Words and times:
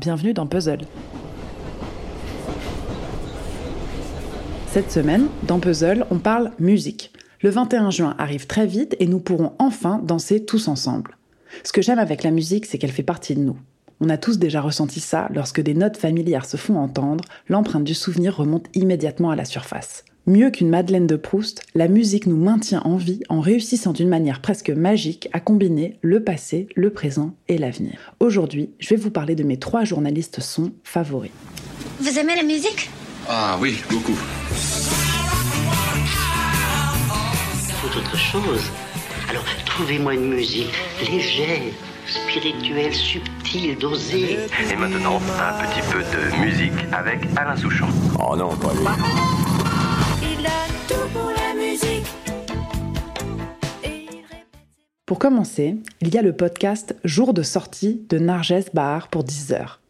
bienvenue 0.00 0.32
dans 0.32 0.46
Puzzle. 0.46 0.86
Cette 4.68 4.90
semaine, 4.90 5.28
dans 5.42 5.60
Puzzle, 5.60 6.06
on 6.10 6.18
parle 6.18 6.52
musique. 6.58 7.12
Le 7.42 7.50
21 7.50 7.90
juin 7.90 8.14
arrive 8.16 8.46
très 8.46 8.66
vite 8.66 8.96
et 8.98 9.06
nous 9.06 9.20
pourrons 9.20 9.52
enfin 9.58 10.00
danser 10.02 10.46
tous 10.46 10.68
ensemble. 10.68 11.18
Ce 11.64 11.72
que 11.72 11.82
j'aime 11.82 11.98
avec 11.98 12.22
la 12.22 12.30
musique, 12.30 12.64
c'est 12.64 12.78
qu'elle 12.78 12.92
fait 12.92 13.02
partie 13.02 13.34
de 13.34 13.40
nous. 13.40 13.58
On 14.00 14.08
a 14.08 14.16
tous 14.16 14.38
déjà 14.38 14.62
ressenti 14.62 15.00
ça 15.00 15.28
lorsque 15.34 15.60
des 15.60 15.74
notes 15.74 15.98
familières 15.98 16.46
se 16.46 16.56
font 16.56 16.78
entendre, 16.78 17.24
l'empreinte 17.48 17.84
du 17.84 17.92
souvenir 17.92 18.34
remonte 18.34 18.68
immédiatement 18.72 19.30
à 19.30 19.36
la 19.36 19.44
surface. 19.44 20.04
Mieux 20.26 20.50
qu'une 20.50 20.68
Madeleine 20.68 21.06
de 21.06 21.16
Proust, 21.16 21.62
la 21.74 21.88
musique 21.88 22.26
nous 22.26 22.36
maintient 22.36 22.82
en 22.84 22.96
vie 22.96 23.22
en 23.30 23.40
réussissant 23.40 23.92
d'une 23.92 24.08
manière 24.08 24.42
presque 24.42 24.68
magique 24.68 25.28
à 25.32 25.40
combiner 25.40 25.98
le 26.02 26.22
passé, 26.22 26.68
le 26.76 26.90
présent 26.90 27.34
et 27.48 27.56
l'avenir. 27.56 28.12
Aujourd'hui, 28.20 28.70
je 28.78 28.90
vais 28.90 28.96
vous 28.96 29.10
parler 29.10 29.34
de 29.34 29.44
mes 29.44 29.58
trois 29.58 29.84
journalistes 29.84 30.40
son 30.40 30.72
favoris. 30.84 31.30
Vous 32.00 32.18
aimez 32.18 32.36
la 32.36 32.42
musique? 32.42 32.90
Ah 33.28 33.56
oui, 33.60 33.82
beaucoup. 33.90 34.16
Tout 37.80 37.98
autre 37.98 38.16
chose. 38.16 38.70
Alors, 39.30 39.44
trouvez-moi 39.64 40.14
une 40.14 40.34
musique 40.34 40.74
légère, 41.00 41.72
spirituelle, 42.06 42.92
subtile, 42.92 43.78
dosée. 43.78 44.36
Et 44.70 44.76
maintenant, 44.76 45.16
un 45.16 45.64
petit 45.64 45.80
peu 45.90 46.00
de 46.00 46.44
musique 46.44 46.72
avec 46.92 47.20
Alain 47.36 47.56
Souchon. 47.56 47.88
Oh 48.18 48.36
non, 48.36 48.54
pas 48.56 48.74
lui. 48.74 49.59
Pour 55.06 55.18
commencer, 55.18 55.76
il 56.00 56.14
y 56.14 56.18
a 56.18 56.22
le 56.22 56.32
podcast 56.32 56.94
Jour 57.02 57.34
de 57.34 57.42
sortie 57.42 58.06
de 58.08 58.18
Narges 58.18 58.72
Bahar 58.72 59.08
pour 59.08 59.24
10 59.24 59.52
heures. 59.52 59.80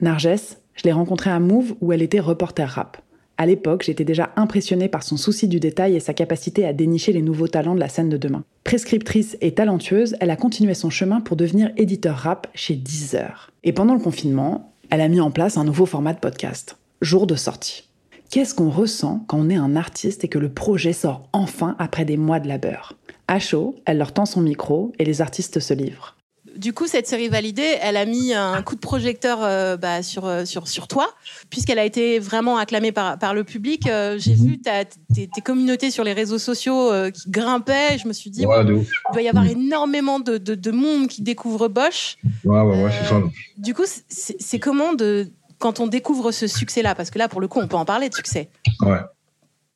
Je 0.00 0.82
l'ai 0.84 0.92
rencontrée 0.92 1.30
à 1.30 1.40
Move 1.40 1.74
où 1.80 1.92
elle 1.92 2.00
était 2.00 2.20
reporter 2.20 2.68
rap. 2.68 3.02
À 3.38 3.44
l'époque, 3.44 3.82
j'étais 3.84 4.04
déjà 4.04 4.30
impressionnée 4.36 4.88
par 4.88 5.02
son 5.02 5.18
souci 5.18 5.46
du 5.46 5.60
détail 5.60 5.94
et 5.94 6.00
sa 6.00 6.14
capacité 6.14 6.64
à 6.64 6.72
dénicher 6.72 7.12
les 7.12 7.20
nouveaux 7.20 7.48
talents 7.48 7.74
de 7.74 7.80
la 7.80 7.90
scène 7.90 8.08
de 8.08 8.16
demain. 8.16 8.44
Prescriptrice 8.64 9.36
et 9.42 9.52
talentueuse, 9.52 10.16
elle 10.20 10.30
a 10.30 10.36
continué 10.36 10.72
son 10.72 10.88
chemin 10.88 11.20
pour 11.20 11.36
devenir 11.36 11.70
éditeur 11.76 12.16
rap 12.16 12.48
chez 12.54 12.76
Deezer. 12.76 13.50
Et 13.62 13.74
pendant 13.74 13.94
le 13.94 14.00
confinement, 14.00 14.72
elle 14.88 15.02
a 15.02 15.08
mis 15.08 15.20
en 15.20 15.30
place 15.30 15.58
un 15.58 15.64
nouveau 15.64 15.84
format 15.84 16.14
de 16.14 16.20
podcast, 16.20 16.78
Jour 17.02 17.26
de 17.26 17.34
sortie. 17.34 17.86
Qu'est-ce 18.30 18.54
qu'on 18.54 18.70
ressent 18.70 19.24
quand 19.28 19.38
on 19.38 19.48
est 19.50 19.56
un 19.56 19.76
artiste 19.76 20.24
et 20.24 20.28
que 20.28 20.38
le 20.38 20.48
projet 20.52 20.92
sort 20.92 21.28
enfin 21.32 21.76
après 21.78 22.04
des 22.04 22.16
mois 22.16 22.40
de 22.40 22.48
labeur? 22.48 22.94
À 23.28 23.38
chaud, 23.38 23.74
elle 23.86 23.98
leur 23.98 24.12
tend 24.12 24.26
son 24.26 24.40
micro 24.40 24.92
et 24.98 25.04
les 25.04 25.20
artistes 25.20 25.60
se 25.60 25.74
livrent. 25.74 26.14
Du 26.56 26.72
coup, 26.72 26.86
cette 26.86 27.06
série 27.06 27.28
validée, 27.28 27.76
elle 27.82 27.98
a 27.98 28.06
mis 28.06 28.32
un 28.32 28.62
coup 28.62 28.76
de 28.76 28.80
projecteur 28.80 29.40
euh, 29.44 29.76
bah, 29.76 30.02
sur, 30.02 30.24
euh, 30.24 30.46
sur, 30.46 30.68
sur 30.68 30.88
toi, 30.88 31.06
puisqu'elle 31.50 31.78
a 31.78 31.84
été 31.84 32.18
vraiment 32.18 32.56
acclamée 32.56 32.92
par, 32.92 33.18
par 33.18 33.34
le 33.34 33.44
public. 33.44 33.86
Euh, 33.88 34.16
J'ai 34.18 34.32
vu 34.32 34.58
ta- 34.58 34.86
tes, 34.86 35.28
tes 35.28 35.40
communautés 35.42 35.90
sur 35.90 36.02
les 36.02 36.14
réseaux 36.14 36.38
sociaux 36.38 36.90
euh, 36.90 37.10
qui 37.10 37.30
grimpaient. 37.30 37.98
Je 37.98 38.08
me 38.08 38.14
suis 38.14 38.30
dit, 38.30 38.46
Ouais, 38.46 38.62
il 38.62 38.84
doit 39.12 39.22
y 39.22 39.28
avoir 39.28 39.46
énormément 39.46 40.18
de, 40.18 40.38
de, 40.38 40.54
de 40.54 40.70
monde 40.70 41.08
qui 41.08 41.20
découvre 41.20 41.68
Bosch. 41.68 42.16
Ouais, 42.46 42.60
ouais, 42.62 42.84
ouais, 42.84 42.90
c'est 43.02 43.08
ça. 43.10 43.20
Du 43.58 43.74
coup, 43.74 43.84
c'est 44.08 44.58
comment 44.58 44.94
de, 44.94 45.28
quand 45.58 45.80
on 45.80 45.86
découvre 45.86 46.30
ce 46.32 46.46
succès-là 46.46 46.94
Parce 46.94 47.10
que 47.10 47.18
là, 47.18 47.28
pour 47.28 47.40
le 47.40 47.48
coup, 47.48 47.60
on 47.60 47.68
peut 47.68 47.76
en 47.76 47.84
parler 47.84 48.08
de 48.08 48.14
succès. 48.14 48.50
Ouais. 48.82 48.98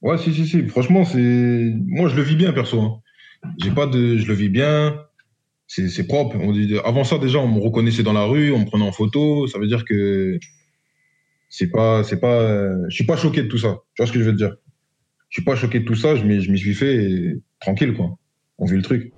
Ouais, 0.02 0.18
si, 0.18 0.32
si, 0.34 0.46
si. 0.46 0.66
Franchement, 0.68 1.04
c'est. 1.04 1.72
Moi, 1.86 2.08
je 2.08 2.16
le 2.16 2.22
vis 2.22 2.36
bien, 2.36 2.52
perso. 2.52 2.80
hein. 2.80 3.00
J'ai 3.62 3.70
pas 3.70 3.86
de. 3.86 4.16
Je 4.16 4.26
le 4.26 4.34
vis 4.34 4.48
bien. 4.48 4.98
C'est 5.66 6.06
propre. 6.08 6.36
Avant 6.84 7.04
ça, 7.04 7.18
déjà, 7.18 7.38
on 7.38 7.48
me 7.48 7.60
reconnaissait 7.60 8.02
dans 8.02 8.12
la 8.12 8.24
rue, 8.24 8.50
on 8.52 8.58
me 8.60 8.64
prenait 8.64 8.86
en 8.86 8.92
photo. 8.92 9.46
Ça 9.46 9.58
veut 9.58 9.66
dire 9.68 9.84
que. 9.84 10.38
C'est 11.48 11.68
pas. 11.70 12.02
C'est 12.04 12.18
pas. 12.20 12.70
Je 12.88 12.94
suis 12.94 13.04
pas 13.06 13.16
choqué 13.16 13.42
de 13.42 13.48
tout 13.48 13.58
ça. 13.58 13.78
Tu 13.94 14.02
vois 14.02 14.06
ce 14.06 14.12
que 14.12 14.18
je 14.18 14.24
veux 14.24 14.32
te 14.32 14.36
dire? 14.38 14.56
Je 15.28 15.41
suis 15.41 15.44
pas 15.44 15.54
choqué 15.54 15.80
de 15.80 15.84
tout 15.84 15.94
ça. 15.94 16.16
Je 16.16 16.24
m'y 16.24 16.58
suis 16.58 16.74
fait 16.74 17.36
tranquille, 17.60 17.94
quoi. 17.94 18.16
On 18.58 18.66
vit 18.66 18.76
le 18.76 18.82
truc. 18.82 19.12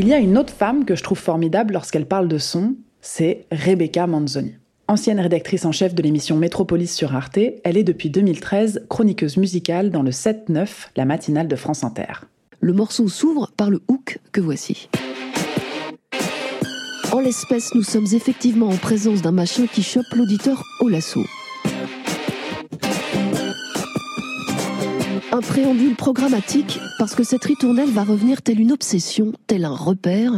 Il 0.00 0.08
y 0.08 0.14
a 0.14 0.18
une 0.18 0.38
autre 0.38 0.54
femme 0.54 0.86
que 0.86 0.96
je 0.96 1.02
trouve 1.02 1.18
formidable 1.18 1.74
lorsqu'elle 1.74 2.06
parle 2.06 2.26
de 2.26 2.38
son, 2.38 2.74
c'est 3.02 3.44
Rebecca 3.52 4.06
Manzoni. 4.06 4.54
Ancienne 4.88 5.20
rédactrice 5.20 5.66
en 5.66 5.72
chef 5.72 5.94
de 5.94 6.02
l'émission 6.02 6.38
Métropolis 6.38 6.90
sur 6.90 7.14
Arte, 7.14 7.38
elle 7.64 7.76
est 7.76 7.84
depuis 7.84 8.08
2013 8.08 8.86
chroniqueuse 8.88 9.36
musicale 9.36 9.90
dans 9.90 10.02
le 10.02 10.10
7-9, 10.10 10.88
la 10.96 11.04
matinale 11.04 11.48
de 11.48 11.56
France 11.56 11.84
Inter. 11.84 12.24
Le 12.60 12.72
morceau 12.72 13.08
s'ouvre 13.08 13.52
par 13.54 13.68
le 13.68 13.82
hook 13.88 14.20
que 14.32 14.40
voici. 14.40 14.88
En 17.12 17.20
l'espèce, 17.20 17.74
nous 17.74 17.82
sommes 17.82 18.08
effectivement 18.14 18.68
en 18.68 18.76
présence 18.78 19.20
d'un 19.20 19.32
machin 19.32 19.66
qui 19.66 19.82
chope 19.82 20.10
l'auditeur 20.16 20.62
au 20.80 20.88
lasso. 20.88 21.20
Un 25.32 25.42
préambule 25.42 25.94
programmatique, 25.94 26.80
parce 26.98 27.14
que 27.14 27.22
cette 27.22 27.44
ritournelle 27.44 27.90
va 27.90 28.02
revenir 28.02 28.42
telle 28.42 28.58
une 28.58 28.72
obsession, 28.72 29.32
tel 29.46 29.64
un 29.64 29.76
repère, 29.76 30.32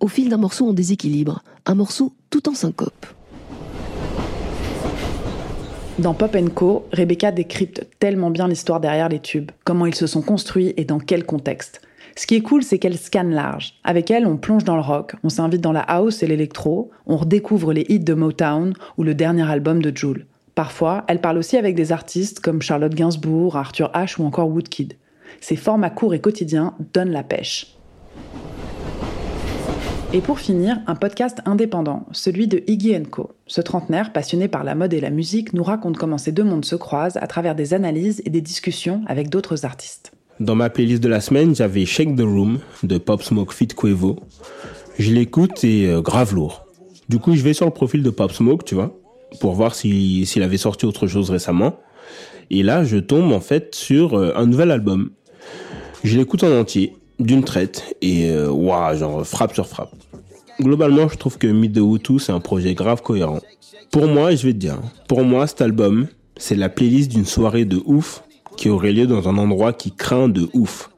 au 0.00 0.08
fil 0.08 0.30
d'un 0.30 0.38
morceau 0.38 0.66
en 0.66 0.72
déséquilibre, 0.72 1.42
un 1.66 1.74
morceau 1.74 2.14
tout 2.30 2.48
en 2.48 2.54
syncope. 2.54 3.04
Dans 5.98 6.14
Pop 6.14 6.34
Co, 6.54 6.86
Rebecca 6.94 7.30
décrypte 7.30 7.86
tellement 7.98 8.30
bien 8.30 8.48
l'histoire 8.48 8.80
derrière 8.80 9.10
les 9.10 9.20
tubes, 9.20 9.50
comment 9.64 9.84
ils 9.84 9.94
se 9.94 10.06
sont 10.06 10.22
construits 10.22 10.72
et 10.78 10.86
dans 10.86 10.98
quel 10.98 11.26
contexte. 11.26 11.82
Ce 12.16 12.26
qui 12.26 12.34
est 12.34 12.40
cool, 12.40 12.62
c'est 12.62 12.78
qu'elle 12.78 12.96
scanne 12.96 13.34
large. 13.34 13.74
Avec 13.84 14.10
elle, 14.10 14.26
on 14.26 14.38
plonge 14.38 14.64
dans 14.64 14.76
le 14.76 14.82
rock, 14.82 15.14
on 15.24 15.28
s'invite 15.28 15.60
dans 15.60 15.72
la 15.72 15.82
house 15.82 16.22
et 16.22 16.26
l'électro, 16.26 16.90
on 17.06 17.18
redécouvre 17.18 17.74
les 17.74 17.84
hits 17.90 18.00
de 18.00 18.14
Motown 18.14 18.72
ou 18.96 19.02
le 19.02 19.14
dernier 19.14 19.48
album 19.48 19.82
de 19.82 19.94
Jul. 19.94 20.24
Parfois, 20.58 21.04
elle 21.06 21.20
parle 21.20 21.38
aussi 21.38 21.56
avec 21.56 21.76
des 21.76 21.92
artistes 21.92 22.40
comme 22.40 22.62
Charlotte 22.62 22.92
Gainsbourg, 22.92 23.54
Arthur 23.56 23.92
Ashe 23.94 24.18
ou 24.18 24.24
encore 24.24 24.48
Woodkid. 24.48 24.94
Ces 25.40 25.54
formats 25.54 25.88
courts 25.88 26.14
et 26.14 26.20
quotidiens 26.20 26.74
donnent 26.92 27.12
la 27.12 27.22
pêche. 27.22 27.76
Et 30.12 30.20
pour 30.20 30.40
finir, 30.40 30.80
un 30.88 30.96
podcast 30.96 31.38
indépendant, 31.44 32.06
celui 32.10 32.48
de 32.48 32.64
Iggy 32.66 33.00
Co. 33.04 33.30
Ce 33.46 33.60
trentenaire, 33.60 34.12
passionné 34.12 34.48
par 34.48 34.64
la 34.64 34.74
mode 34.74 34.94
et 34.94 35.00
la 35.00 35.10
musique, 35.10 35.52
nous 35.52 35.62
raconte 35.62 35.96
comment 35.96 36.18
ces 36.18 36.32
deux 36.32 36.42
mondes 36.42 36.64
se 36.64 36.74
croisent 36.74 37.18
à 37.22 37.28
travers 37.28 37.54
des 37.54 37.72
analyses 37.72 38.20
et 38.24 38.30
des 38.30 38.40
discussions 38.40 39.02
avec 39.06 39.28
d'autres 39.30 39.64
artistes. 39.64 40.10
Dans 40.40 40.56
ma 40.56 40.70
playlist 40.70 41.00
de 41.00 41.08
la 41.08 41.20
semaine, 41.20 41.54
j'avais 41.54 41.86
Shake 41.86 42.16
the 42.16 42.22
Room 42.22 42.58
de 42.82 42.98
Pop 42.98 43.22
Smoke 43.22 43.54
Fit 43.54 43.68
Quavo. 43.68 44.16
Je 44.98 45.12
l'écoute 45.12 45.62
et 45.62 45.86
euh, 45.86 46.00
grave 46.00 46.34
lourd. 46.34 46.66
Du 47.08 47.20
coup, 47.20 47.36
je 47.36 47.42
vais 47.42 47.52
sur 47.52 47.64
le 47.64 47.70
profil 47.70 48.02
de 48.02 48.10
Pop 48.10 48.32
Smoke, 48.32 48.64
tu 48.64 48.74
vois, 48.74 48.98
pour 49.40 49.52
voir 49.54 49.74
si- 49.74 50.24
s'il 50.26 50.42
avait 50.42 50.56
sorti 50.58 50.86
autre 50.86 51.06
chose 51.06 51.30
récemment. 51.30 51.76
Et 52.50 52.62
là, 52.62 52.84
je 52.84 52.96
tombe 52.96 53.32
en 53.32 53.40
fait 53.40 53.74
sur 53.74 54.18
euh, 54.18 54.32
un 54.36 54.46
nouvel 54.46 54.70
album. 54.70 55.10
Je 56.04 56.16
l'écoute 56.16 56.42
en 56.44 56.58
entier, 56.60 56.94
d'une 57.18 57.42
traite, 57.44 57.94
et 58.00 58.32
waouh, 58.46 58.96
genre 58.96 59.26
frappe 59.26 59.52
sur 59.54 59.66
frappe. 59.66 59.92
Globalement, 60.60 61.08
je 61.08 61.16
trouve 61.16 61.38
que 61.38 61.46
Meet 61.48 61.74
the 61.74 61.78
Hutu, 61.80 62.18
c'est 62.18 62.32
un 62.32 62.40
projet 62.40 62.74
grave 62.74 63.02
cohérent. 63.02 63.40
Pour 63.90 64.06
moi, 64.06 64.34
je 64.34 64.46
vais 64.46 64.52
te 64.52 64.58
dire, 64.58 64.78
pour 65.08 65.22
moi, 65.24 65.46
cet 65.46 65.60
album, 65.60 66.06
c'est 66.36 66.54
la 66.56 66.68
playlist 66.68 67.10
d'une 67.10 67.24
soirée 67.24 67.64
de 67.64 67.80
ouf 67.84 68.22
qui 68.56 68.68
aurait 68.68 68.92
lieu 68.92 69.06
dans 69.06 69.28
un 69.28 69.36
endroit 69.38 69.72
qui 69.72 69.92
craint 69.92 70.28
de 70.28 70.48
ouf. 70.52 70.90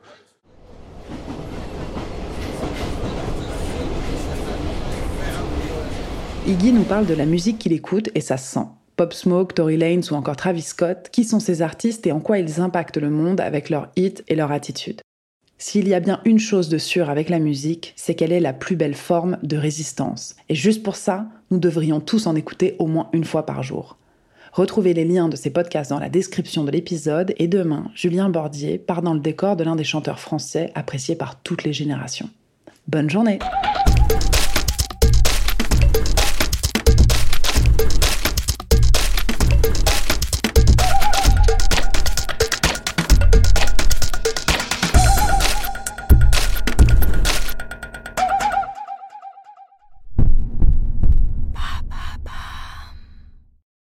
Iggy 6.46 6.72
nous 6.72 6.84
parle 6.84 7.04
de 7.04 7.12
la 7.12 7.26
musique 7.26 7.58
qu'il 7.58 7.74
écoute 7.74 8.08
et 8.14 8.22
ça 8.22 8.38
se 8.38 8.54
sent. 8.54 8.66
Pop 8.96 9.12
Smoke, 9.12 9.54
Tory 9.54 9.76
Lanez 9.76 10.10
ou 10.10 10.14
encore 10.14 10.36
Travis 10.36 10.62
Scott, 10.62 11.10
qui 11.12 11.24
sont 11.24 11.38
ces 11.38 11.60
artistes 11.60 12.06
et 12.06 12.12
en 12.12 12.20
quoi 12.20 12.38
ils 12.38 12.60
impactent 12.60 12.96
le 12.96 13.10
monde 13.10 13.42
avec 13.42 13.68
leurs 13.68 13.90
hits 13.94 14.22
et 14.26 14.34
leur 14.34 14.50
attitude. 14.50 15.02
S'il 15.58 15.86
y 15.86 15.92
a 15.92 16.00
bien 16.00 16.20
une 16.24 16.38
chose 16.38 16.70
de 16.70 16.78
sûre 16.78 17.10
avec 17.10 17.28
la 17.28 17.38
musique, 17.38 17.92
c'est 17.94 18.14
qu'elle 18.14 18.32
est 18.32 18.40
la 18.40 18.54
plus 18.54 18.74
belle 18.74 18.94
forme 18.94 19.36
de 19.42 19.58
résistance. 19.58 20.34
Et 20.48 20.54
juste 20.54 20.82
pour 20.82 20.96
ça, 20.96 21.26
nous 21.50 21.58
devrions 21.58 22.00
tous 22.00 22.26
en 22.26 22.34
écouter 22.34 22.74
au 22.78 22.86
moins 22.86 23.10
une 23.12 23.24
fois 23.24 23.44
par 23.44 23.62
jour. 23.62 23.98
Retrouvez 24.52 24.94
les 24.94 25.04
liens 25.04 25.28
de 25.28 25.36
ces 25.36 25.50
podcasts 25.50 25.90
dans 25.90 26.00
la 26.00 26.08
description 26.08 26.64
de 26.64 26.70
l'épisode 26.70 27.34
et 27.36 27.48
demain, 27.48 27.90
Julien 27.94 28.30
Bordier 28.30 28.78
part 28.78 29.02
dans 29.02 29.14
le 29.14 29.20
décor 29.20 29.56
de 29.56 29.64
l'un 29.64 29.76
des 29.76 29.84
chanteurs 29.84 30.20
français 30.20 30.72
appréciés 30.74 31.16
par 31.16 31.42
toutes 31.42 31.64
les 31.64 31.74
générations. 31.74 32.30
Bonne 32.88 33.10
journée 33.10 33.38